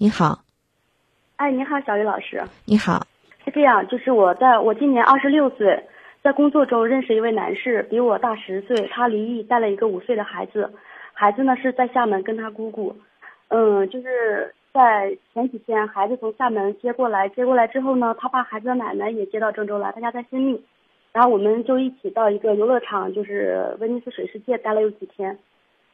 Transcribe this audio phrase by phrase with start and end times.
[0.00, 0.38] 你好，
[1.38, 2.40] 哎，你好，小雨老师。
[2.66, 3.04] 你好，
[3.44, 5.76] 是这样，就是我在我今年二十六岁，
[6.22, 10.72] 在工作中认识一位男士，比我大十岁，他离异，带了一个五岁的孩子，
[11.12, 12.94] 孩子呢是在厦门跟他姑姑，
[13.48, 20.64] 嗯，就是在前几天孩子从厦门接过来，接过来之后呢，他把孩子的奶奶也接到郑州来，他家在新密，
[21.12, 25.36] 然后我们就一起到一个游乐场，就是威尼斯水世界待了有几天。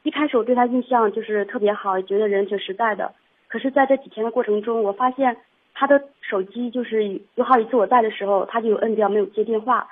[0.03, 3.11] 一开始我对他印象就是特别好，觉得人挺实在的。
[3.55, 5.37] 可是，在这几天的过程中，我发现
[5.75, 9.87] 他的手机就是有好几次我在的时候，他就有摁掉，没有接电话。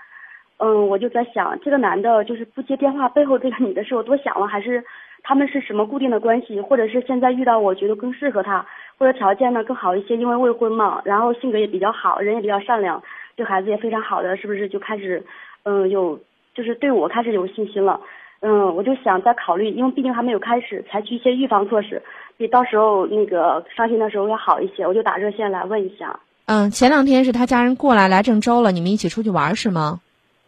[0.58, 4.82] 嗯，我就在想，这个男的就是不接电话背后这个女的是我多想了，还是
[5.22, 8.66] 他们是什么固定的关系，或者是现在遇到我觉得更适合他，
[8.98, 13.00] 或者条件呢更好一些，因为未婚嘛，然后性格也比较好，人也比较善良，
[13.36, 15.22] 对孩子也非常好的，是不是就开始
[15.62, 16.18] 嗯有
[16.52, 18.00] 就是对我开始有信心了？
[18.44, 22.02] 嗯，我就想再考虑，因为毕竟还没有开始，采取一些预防措施，
[22.42, 24.84] 比到时候那个伤心的时候要好一些。
[24.84, 26.18] 我就打热线来问一下。
[26.46, 30.00] 嗯，前两天是他家人过来来郑州了，你们一起出去玩是吗？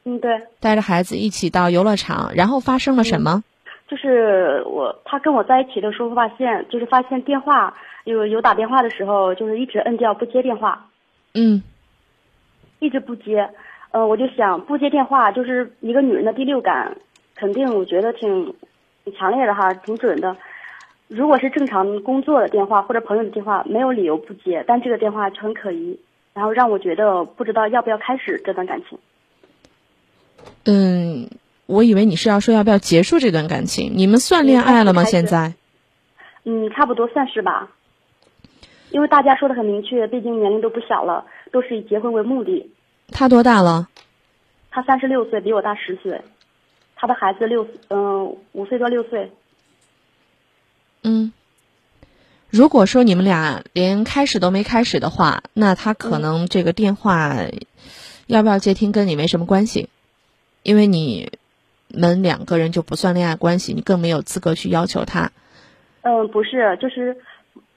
[0.04, 0.42] 嗯，对。
[0.60, 3.44] 带着孩子一起到游乐场，然后发生了什么？
[3.86, 7.72] 就是我他跟我在一起的时候发现，就是发现电话
[8.04, 10.86] 有有打电话的时候，就是一直摁掉不接电话。
[11.34, 11.62] 嗯。
[12.80, 13.48] 一直不接，
[13.92, 16.96] 呃，我就想不接电话就是一个女人的第六感。
[17.36, 18.54] 肯定，我觉得挺
[19.04, 20.36] 挺强烈的哈，挺准的。
[21.14, 24.64] 如果是正常工作的电话或者朋友的电话，没有理由不接。
[24.66, 26.00] 但这个电话很可疑，
[26.32, 28.98] 然后让我觉得不知道要不要开始这段感情。
[30.64, 31.30] 嗯，
[31.66, 33.92] 我以为你是要说要不要结束这段感情。
[33.94, 35.04] 你们算恋爱了吗？
[35.04, 35.54] 现在？
[36.42, 37.70] 嗯，差不多算是吧。
[38.90, 42.72] 因为大家说的很明确，毕竟年龄都不小了，都是以结婚为目的。
[43.12, 43.88] 他多大了？
[44.72, 46.20] 他三十六岁，比我大十岁。
[46.96, 49.30] 他的孩子六嗯五岁到六岁，
[51.04, 51.32] 嗯，
[52.50, 57.36] 如果说你们俩连开始都没开始的话，那他可能这个电话
[58.26, 59.88] 要不要接听跟你没什么关系，
[60.62, 61.30] 因为你
[61.88, 65.30] 们两个人就不算恋爱关系，你更没有资格去要求他。
[66.02, 67.16] 嗯，不是，就是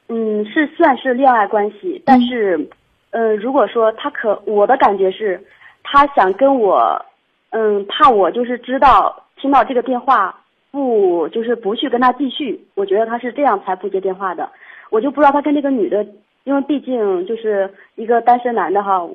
[0.07, 2.69] 嗯是算是恋爱关系，但是
[3.11, 5.45] 嗯如果说他可我的感觉是，
[5.83, 7.05] 他想跟我。
[7.49, 10.43] 嗯，怕我就是知道听到这个电话
[10.77, 14.47] 不就是不去跟他继续，我觉得他是这样才不接电话的。
[14.91, 16.05] 我就不知道他跟这个女的，
[16.43, 19.09] 因为毕竟就是一个单身男的哈，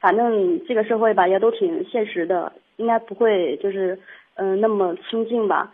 [0.00, 3.98] 反正这个社会吧也都挺现实的，应该不会就是
[4.36, 5.70] 嗯那么亲近吧。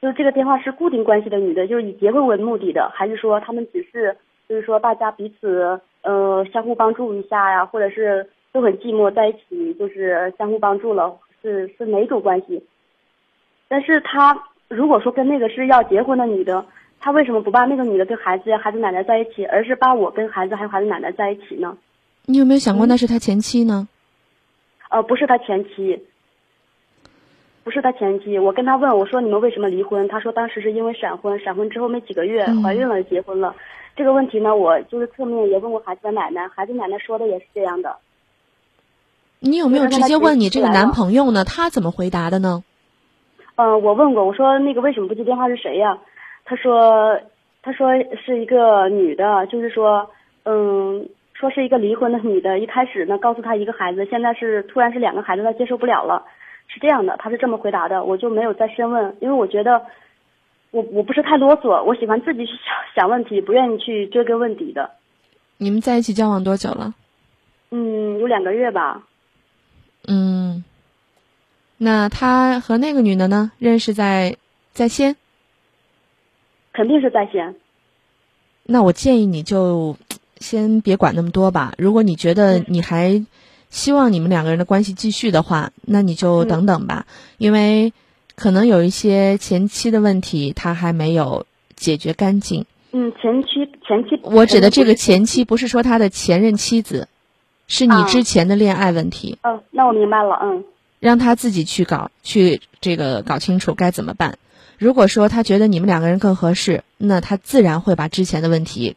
[0.00, 4.16] 就是这个电话是固定关系的女的，就是以结婚为目的的，还是说他们只是
[4.48, 8.26] 就是说大家彼此呃相互帮助一下呀，或者是？
[8.52, 12.60] 都很寂寞，在一起就是相互帮助了，是是哪种关系？
[13.70, 14.36] 但是他
[14.66, 16.66] 如果说跟那个是要结婚的女的，
[16.98, 21.78] 他为什么不把那个女的跟孩子、孩子奶奶在一起，而是把我跟孩子还有孩子奶奶在一起呢？
[22.26, 23.86] 你有没有想过那是他前妻呢？
[24.88, 26.02] 呃，不是他前妻，
[27.62, 28.40] 不是他前妻。
[28.40, 30.08] 我跟他问，我说你们为什么离婚？
[30.08, 33.54] 他说当时是因为闪婚，闪婚之后没几个月怀孕了，结婚了。
[33.94, 37.96] 这个问题呢，我就是侧面也问过孩子的奶奶，孩子奶奶说的也是这样的。
[39.38, 41.44] 你有没有直接问你这个男朋友呢？
[41.44, 42.64] 他怎么回答的呢？
[43.60, 45.98] 嗯，我问过，我说那个为什么不接电话是谁呀？
[46.46, 47.20] 他说，
[47.62, 47.90] 他说
[48.24, 50.10] 是一个女的，就是说，
[50.44, 52.58] 嗯，说是一个离婚的女的。
[52.58, 56.24] 一开始呢，告诉他一个孩子，现在是突然是两个孩子，他接受不了了，
[56.68, 58.02] 是这样的，他是这么回答的。
[58.02, 59.82] 我就没有再深问，因为我觉得，
[60.70, 64.90] 我我不是太啰嗦，我喜欢自己去想想问题，不愿意去追根问底的。
[65.58, 66.94] 你们在一起交往多久了？
[67.70, 69.02] 嗯，有两个月吧。
[70.08, 70.64] 嗯，
[71.82, 73.52] 那他和那个女的呢？
[73.58, 74.36] 认识在
[74.70, 75.16] 在先，
[76.74, 77.54] 肯定是在先。
[78.64, 79.96] 那我建议你就
[80.36, 81.72] 先别管那么多吧。
[81.78, 83.24] 如果你觉得你还
[83.70, 87.06] 希望你们两个人的关系继续的话，那你就等等吧，
[87.38, 87.94] 因为
[88.34, 91.46] 可能有一些前期的问题他还没有
[91.76, 92.66] 解决干净。
[92.92, 93.48] 嗯，前期
[93.86, 97.08] 前期，我指的这个前期不是说他的前任妻子。
[97.72, 99.38] 是你之前的恋爱问题。
[99.42, 100.36] 嗯，那我明白了。
[100.42, 100.64] 嗯，
[101.00, 104.38] 让他自己去搞，去这个搞清楚该怎么办。
[104.78, 108.96] 如果说他觉得你们两个人更合适，那他自然会把之前的问题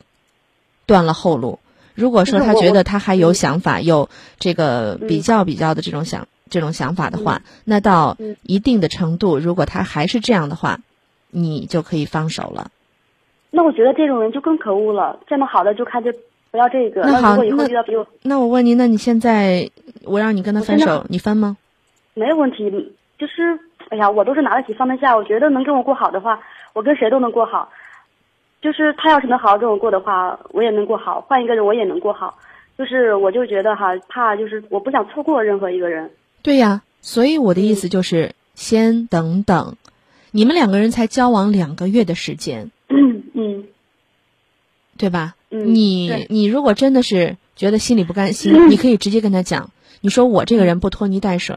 [0.85, 1.59] 断了后路。
[1.95, 10.79] 如果说他觉得他还有想法，有这个比较比较的这种想这种想法的话，那到一定的程度，如果他还是这样的话，
[11.31, 12.69] 你就可以放手了。
[13.49, 15.19] 那我觉得这种人就更可恶了。
[15.27, 16.13] 这么好的就看这。
[16.51, 17.01] 不要这个。
[17.01, 19.71] 那好，那那我问您，那你现在
[20.03, 21.57] 我让你跟他分手，你分吗？
[22.13, 22.69] 没有问题，
[23.17, 23.57] 就是
[23.89, 25.15] 哎呀，我都是拿得起放得下。
[25.15, 26.39] 我觉得能跟我过好的话，
[26.73, 27.69] 我跟谁都能过好。
[28.61, 32.37] 就是他要是能好好跟我过的话，我也能过好；换一个人我也能过好。
[32.77, 36.09] 就是我就觉得哈，怕就是我不想错过任何一个人。
[36.41, 39.75] 对呀，所以我的意思就是先等等，
[40.31, 43.65] 你们两个人才交往两个月的时间，嗯嗯，
[44.97, 45.35] 对吧？
[45.51, 49.69] 嗯你你如果真的是觉得心里不甘心， 你可以直接跟他讲，
[50.03, 51.55] 你说我这个人不拖泥带水，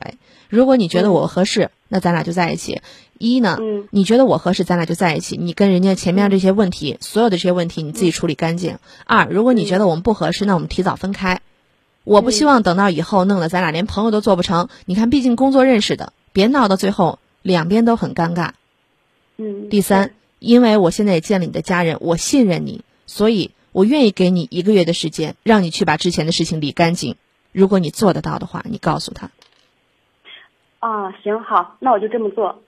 [0.49, 2.81] 如果你觉得我合适，那咱俩就在一起。
[3.19, 5.37] 一呢，嗯你觉得我合适，咱俩就在一起。
[5.37, 8.79] 你跟人家前面这些问题，所有的这些问题你自己处理干净。
[9.05, 11.41] 二，如果你觉得我们不合适，那我们提早分开。
[12.05, 14.69] 我不希望等到以后弄得咱俩连朋友都做不成。
[14.85, 18.51] 你看，毕竟工作认识的，别闹到最后两边都很尴尬。
[19.39, 19.69] 嗯。
[19.71, 27.17] 第三，因为我现在也见了你的家人，我信任你，所以我愿意给你一个月的时间，让你去把之前的事情理干净。
[27.57, 29.31] 如果你做得到的话，你告诉他
[30.79, 32.63] 啊，行好，那我就这么做。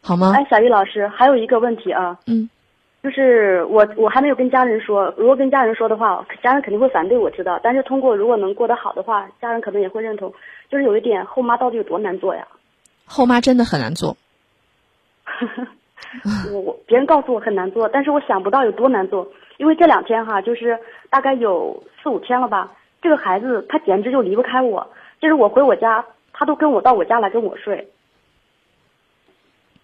[0.00, 0.32] 好吗？
[0.36, 2.48] 哎，小玉老师，还有一个问题啊，嗯，
[3.02, 7.58] 就是我我还没有跟家人说，如果跟家人说的话，家人肯定会反对，我知道。
[7.60, 10.32] 但是通过如果能过得好的话，家人可能也会认同。
[10.70, 12.46] 就是有一点，后妈到底有多难做呀？
[13.06, 14.16] 后妈真的很难做。
[16.52, 19.32] 我我别人告诉我很难做，但是我想不到有多难做。
[19.56, 20.78] 因为这两天哈，就是
[21.10, 24.86] 大概有四五天了吧，这个孩子他简直就离不开我，
[25.20, 27.88] 就是我回我家，他都跟我到我家来跟我睡。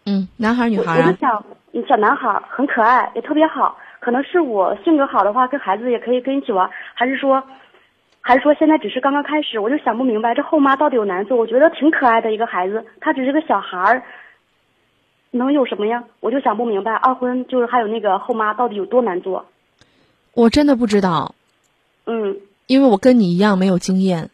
[0.06, 1.06] 嗯，男孩女孩啊？
[1.06, 3.78] 我就想，嗯小男孩很可爱，也特别好。
[4.00, 7.42] 可能是我性格好的话，跟孩子也可以跟一起玩，还是说，
[8.20, 9.58] 还是说现在只是刚刚开始？
[9.58, 11.38] 我就想不明白，这后妈到底有难做？
[11.38, 14.02] 我觉得挺可爱的一个孩子，他只是个小孩儿，
[15.30, 16.04] 能有什么呀？
[16.20, 19.46] 我就想不明白，二婚就是还有那个后妈到底有多难做？
[20.34, 21.34] 我真的不知道，
[22.04, 24.30] 嗯因为我跟你一样没有经验。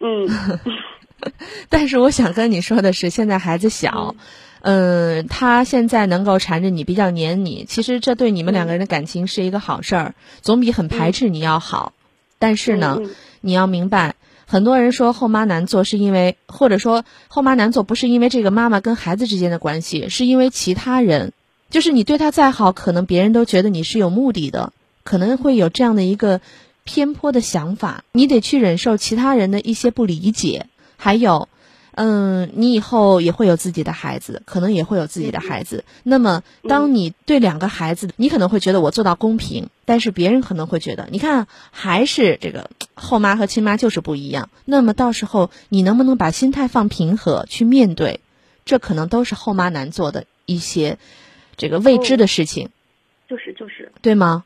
[0.00, 0.28] 嗯。
[1.70, 4.14] 但是我想跟你说的是，现在孩子小，
[4.60, 11.94] 嗯，他现在能够缠着你，比较黏你，其实这对你们两个人的感情是一个好事儿，总比很排斥你要好。
[12.38, 13.00] 但是呢，
[13.40, 14.16] 你要明白，
[14.46, 21.32] 很多人说后妈难做，是因为或者说后妈难做不是因为这个妈妈跟孩子之间的关系，是因为其他人，
[21.70, 24.74] 就是你对他再好，可能别人都觉得你是有目的的，
[25.04, 26.42] 可能会有这样的一个
[26.84, 30.66] 偏颇的想法，你得去忍受其他人的一些不理解，
[30.96, 31.48] 还有。
[31.96, 35.84] 嗯，你以后也会有自己的孩子，可能也会有自己的孩子。
[36.02, 44.50] 那么，当你对两个孩子，你可能会觉得我做到公平，但是别人可能会觉得，你看还是这个后妈和亲妈就是不一样。
[44.64, 48.18] 那么到时候你能不能把心态放平和去面对？
[48.64, 50.98] 这可能都是后妈难做的一些
[51.56, 52.70] 这个未知的事情，
[53.28, 54.44] 就是就是，对吗？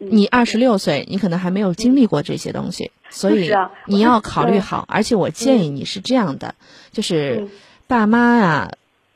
[0.00, 3.52] 嗯你二十六岁，你可能还没有经历过这些东西，所以
[3.86, 4.84] 你要考虑好。
[4.86, 6.54] 而且我建议你是这样的，
[6.92, 7.50] 就是嗯
[7.88, 8.72] 爸妈啊，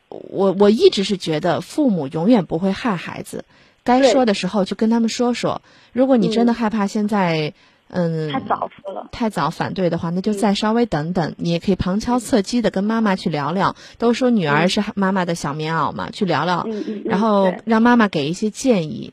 [0.08, 3.44] 我我一直是觉得父母永远不会害孩子，
[3.84, 5.62] 该说的时候就跟他们说说。
[5.92, 7.52] 如果你真的嗯害怕现在，
[7.88, 9.08] 嗯，太早说了。
[9.12, 11.34] 太早反对的话，那就嗯再稍微等等。
[11.38, 13.76] 你也可以旁敲侧击的跟妈妈去聊聊。
[13.98, 16.66] 都说女儿嗯是妈妈的小棉袄嘛，去聊聊，
[17.04, 19.12] 然后让妈妈给一些建议。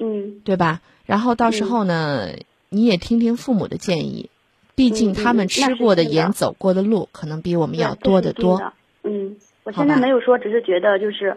[0.00, 0.80] 嗯对吧？
[1.06, 2.30] 然后到时嗯候呢，
[2.68, 4.30] 你也听听父母的建议，
[4.74, 8.72] 毕竟嗯他们吃过的盐、走过的路，可能比我们要多得多。
[9.04, 11.36] 嗯，我现在没有说，只是觉得就是，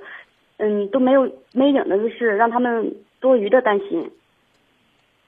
[0.58, 4.12] 嗯，都没有没影的就是，让他们多余的担心，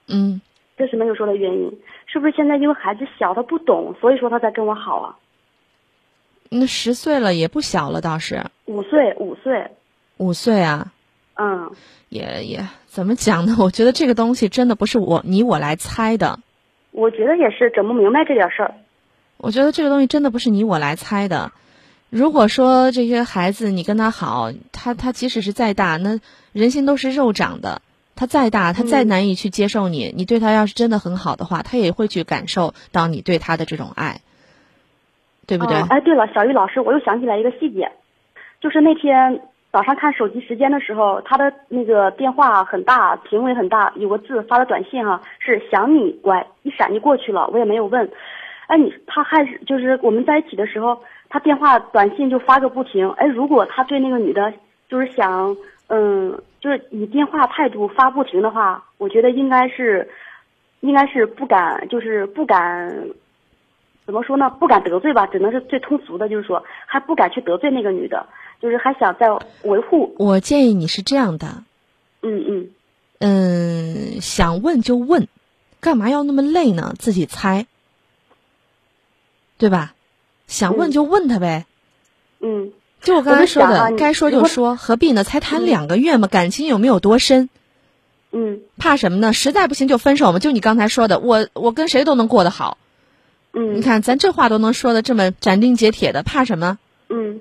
[0.08, 0.40] 嗯，
[0.76, 1.78] 这是没有说的原因。
[2.06, 5.18] 是不是现在因为孩子小，他不懂，所以说他才跟我好啊？
[6.48, 9.70] 那十岁了也不小了，倒是五岁，五岁，
[10.18, 10.92] 五岁啊，
[11.34, 11.70] 嗯
[12.08, 12.64] 也也
[12.96, 13.56] 怎么讲呢？
[13.60, 16.40] 我觉得这个东西真的不是我你我来猜的。
[16.92, 18.72] 我觉得也是整不明白这点事儿。
[19.36, 21.52] 我觉得这个东西真的不是你我来猜的。
[22.08, 26.20] 如果说这些孩子你跟他好，他他即使是再大，那
[26.54, 27.82] 人心都是肉长的。
[28.14, 34.22] 他再大，他再嗯难以去接受你，你对他要是真的很好的话，他也会去感受到你对他的这种爱，
[35.46, 35.76] 对不对？
[35.76, 37.92] 哦哎，对了，小玉老师，我又想起来一个细节，
[38.62, 39.42] 就是那天
[39.76, 48.10] 早上看手机时间的时候，他的那个电话很大，屏幕也很大，有个字发的短信哈、是想你乖，一闪就过去了，我也没有问。
[48.68, 53.06] 哎，你他还是就是我们在一起的时候，他电话短信就发个不停。
[53.18, 54.50] 哎，如果他对那个女的，
[54.88, 55.54] 就是想，
[55.88, 60.08] 嗯，就是以电话态度发不停的话，我觉得应该是，
[60.80, 62.90] 应该是不敢，就是不敢，
[64.06, 64.48] 怎么说呢？
[64.58, 68.26] 不敢得罪吧，只能是最通俗的，就是说还不敢去得罪那个女的，
[68.60, 69.26] 就是还想再
[69.62, 70.14] 维护。
[70.18, 71.62] 我建议你是这样的，
[72.22, 72.70] 嗯嗯，
[73.18, 75.28] 嗯，想问就问，
[75.80, 76.94] 干嘛要那么累呢？
[76.98, 77.66] 自己猜，
[79.58, 79.94] 对吧？
[80.46, 81.66] 想问嗯就问他呗。
[82.40, 82.72] 嗯，
[83.02, 85.24] 就我刚才说的，该说就说，何必呢？
[85.24, 87.48] 才谈嗯两个月嘛，感情有没有多深？
[88.32, 89.32] 嗯怕什么呢？
[89.32, 92.78] 实在不行就分手嘛，就你刚才说的，我我跟谁都能过得好。
[93.52, 96.78] 嗯，你看咱这话都能说的这么斩钉截铁的，怕什么？
[97.08, 97.40] 嗯，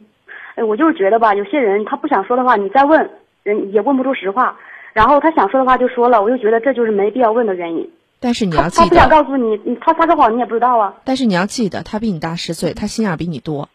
[0.56, 3.12] 哎，我就是觉得吧，有些人他不想说的话，你再问
[3.44, 4.58] 人也问不出实话，
[4.94, 7.90] 然后他想说的话就说了，我就觉得这就是没必要问的原因。
[8.20, 10.96] 但是你要记得他不想得，告诉你，你他撒个谎你也不知道啊。
[11.04, 13.70] 但是你要记得，他比你大十岁，他心眼儿比你多，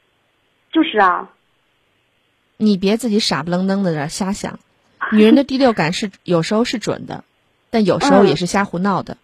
[0.73, 1.31] 就是啊，
[2.57, 4.59] 你别自己傻不愣登的在那瞎想。
[5.13, 7.25] 女人的第六感是有时候是准的，
[7.71, 9.19] 但有时候嗯也是瞎胡闹的。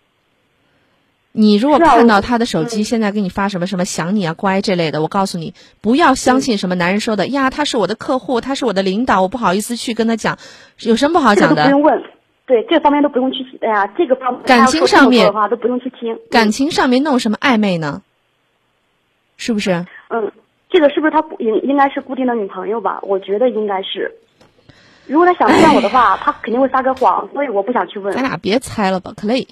[1.39, 5.53] 你如果看到他的手机嗯现在给你发什么什么想你啊、乖这类的，我告诉你，
[5.83, 10.39] 不要相信什么男人说的呀，他是我的客户，他是我的领导，我不好意思去跟他讲，
[10.81, 11.65] 有什么不好讲的？
[11.65, 12.03] 都不用问，
[12.47, 16.19] 对这方面都不用去，哎呀，这个方面感情上面的话都不用去听。
[16.31, 18.03] 感情上面弄什么暧昧呢？
[19.37, 19.85] 是不是？
[20.09, 20.33] 嗯，
[20.71, 22.99] 这个是不是他不应应该是固定的女朋友吧？
[23.03, 24.11] 我觉得应该是。
[25.07, 28.23] 如果他想骗我的话，他肯定会撒个谎，所以我不想去问咱。
[28.23, 29.47] 俩别猜了吧，可累。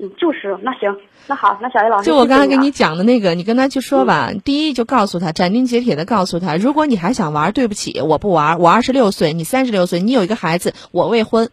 [0.00, 4.32] 嗯，就是，那行，那好，那小叶老师，就我刚才给你讲的那个，你跟他去说吧。
[4.44, 8.60] 第一，就告诉他，斩钉截铁的告诉他，如果你还想玩，对不起，我不玩。
[8.60, 11.50] 我二十六岁，你三十六岁，你有一个孩子，我未婚。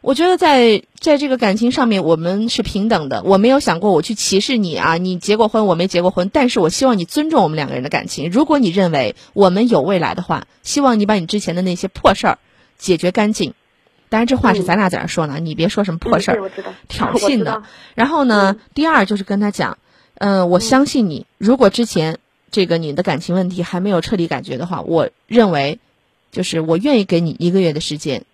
[0.00, 3.22] 我觉得在在这个感情上面，我们是平等的。
[3.24, 8.30] 我没有想过我去歧视你啊，你结过婚，我没结过婚，但是我希望你尊重我们两个人的感情。
[8.30, 12.38] 如果你认为我们有未来的话，希望你把你之前的那些破事儿
[12.76, 13.54] 解决干净。
[14.08, 16.50] 当然，这话是嗯咱俩在这说呢，你别说什么破事儿
[16.88, 17.62] 挑 衅的。
[17.94, 19.78] 然后呢，第二就是跟他讲，
[20.14, 21.26] 嗯、我相信你。
[21.38, 22.18] 如果之前
[22.50, 25.78] 这个你的感情问题还没有彻底解决的话，我认为，
[26.32, 28.24] 就是我愿意给你一个月的时间，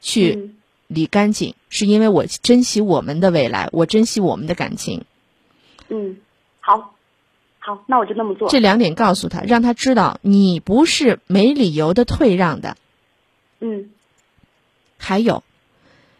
[0.00, 0.54] 去嗯
[0.86, 5.04] 理干净，是因为我珍惜我们的未来，我珍惜我们的感情。
[5.88, 6.18] 嗯，
[6.60, 6.94] 好，
[7.58, 8.48] 好，那我就那么做。
[8.48, 12.76] 这两点告诉他，让他知道你不是没理由的退让的。
[13.60, 13.90] 嗯
[15.08, 15.42] 还有，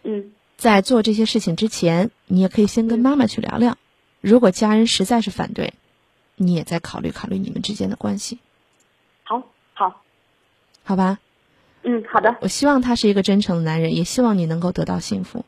[0.02, 3.76] 嗯在做这些事情之前，你也可以先跟妈妈去聊聊。
[4.22, 5.74] 如果家人实在是反对，
[6.36, 8.38] 你也再考虑考虑你们之间的关系，
[9.24, 9.42] 好，
[9.74, 10.00] 好，
[10.84, 11.18] 好吧？
[11.82, 15.44] 嗯，好的，我希望他是一个真诚的男人，也希望你能够得到幸福。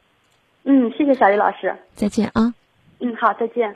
[0.64, 1.74] 嗯，谢谢小雨老师。
[1.94, 2.52] 再见啊！
[2.98, 3.74] 嗯，好，再见。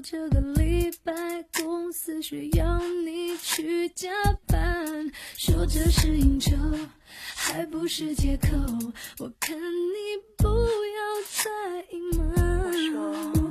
[0.00, 1.12] 这个礼拜
[1.54, 4.10] 公司需要你去加
[4.46, 6.56] 班，说这是应酬，
[7.36, 8.48] 还不是借口。
[9.18, 11.50] 我看你不要再
[11.90, 13.41] 隐瞒。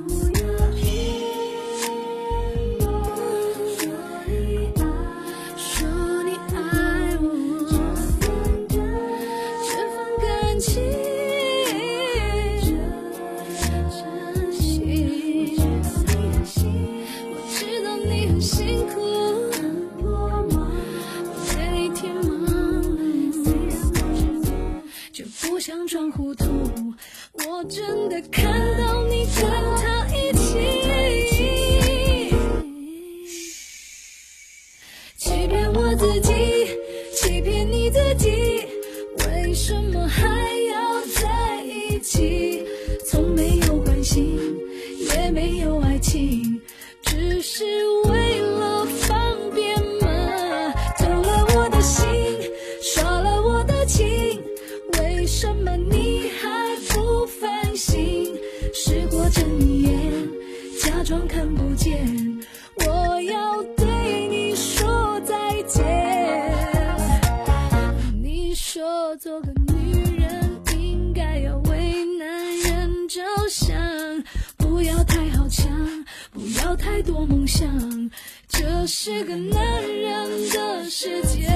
[77.52, 78.10] 想，
[78.48, 81.46] 这是个男人的世界。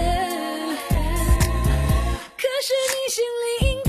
[2.37, 3.81] 可是你心里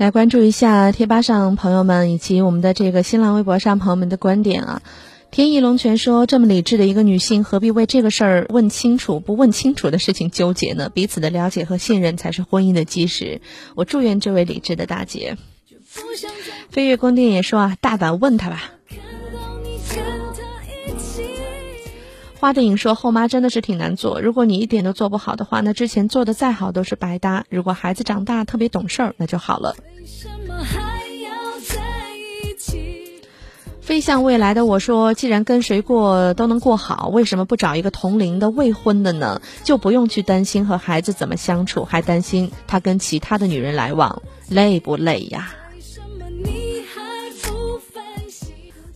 [0.00, 4.82] 来关注一下贴吧上朋友们以及我们的这个新浪微博上朋友们的观点啊。
[5.30, 10.88] 天意龙泉说：“这么理智的一个女性，何必为这个事儿问清楚不问清楚的事情纠结呢？
[10.88, 13.42] 彼此的了解和信任才是婚姻的基石。
[13.74, 15.36] 我祝愿这位理智的大姐。”
[16.70, 18.72] 飞跃宫殿也说啊，大胆问他吧。
[22.40, 27.44] 花的影说：“后妈真的是挺难做，如果你一点都做不好的话，那之前做的再好都是白搭。
[27.50, 29.76] 如果孩子长大特别懂事儿，那就好了。”
[33.82, 39.42] 飞向未来的我说：“既然跟谁过都能过好，为什么不找一个同龄的未婚的呢？
[39.62, 45.52] 就不用去担心和孩子怎么相处，还担心他跟其他的女人来往，累不累呀？”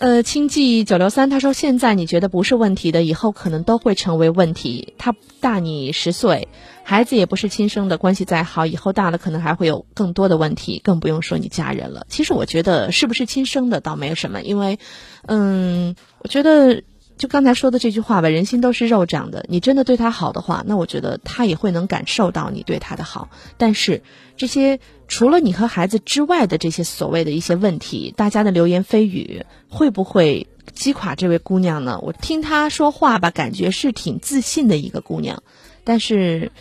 [0.04, 4.92] 呃，清记九六三他说：“现在你觉得不是问题的，以后可能都会成为问题。
[4.98, 6.48] 他大你十岁。”
[6.84, 12.06] 孩子也不是亲生的，关系再好，以后大了可能还会有更多的问题，更不用说你家人了。
[12.10, 14.78] 其实我觉得是不是亲生的倒没有什么，因为，
[15.26, 16.82] 嗯，我觉得
[17.16, 19.44] 就刚才说的这句话吧，人心都是肉长的。
[19.48, 23.28] 你真的对他好的话，那我觉得他也会能感受到你对他的好。
[23.56, 24.02] 但是
[24.36, 32.00] 这些除了你和孩子之外的这些所谓的一些问题，大家的流言蜚语会不会击垮这位姑娘呢？
[32.02, 35.42] 我听她说话吧，感觉是挺自信的一个姑娘，
[35.84, 36.52] 但是。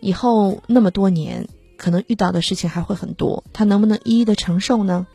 [0.00, 5.06] 以后那么多年，可能遇到的事情还会很多，她能不能一一的承受呢？